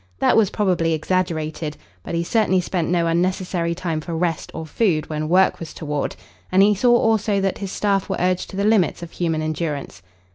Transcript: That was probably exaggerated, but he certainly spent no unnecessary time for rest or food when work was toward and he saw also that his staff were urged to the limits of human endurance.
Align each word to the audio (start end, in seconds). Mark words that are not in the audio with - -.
That 0.17 0.35
was 0.35 0.49
probably 0.49 0.93
exaggerated, 0.93 1.77
but 2.01 2.15
he 2.15 2.23
certainly 2.23 2.59
spent 2.59 2.89
no 2.89 3.05
unnecessary 3.05 3.75
time 3.75 4.01
for 4.01 4.17
rest 4.17 4.49
or 4.55 4.65
food 4.65 5.07
when 5.11 5.29
work 5.29 5.59
was 5.59 5.75
toward 5.75 6.15
and 6.51 6.63
he 6.63 6.73
saw 6.73 6.95
also 6.97 7.39
that 7.39 7.59
his 7.59 7.71
staff 7.71 8.09
were 8.09 8.17
urged 8.17 8.49
to 8.49 8.55
the 8.57 8.63
limits 8.63 9.03
of 9.03 9.11
human 9.11 9.43
endurance. 9.43 10.01